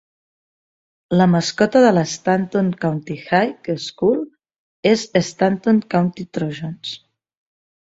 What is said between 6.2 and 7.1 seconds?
Trojans.